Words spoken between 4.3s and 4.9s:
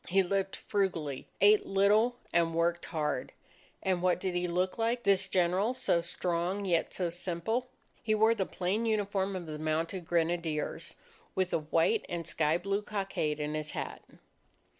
he look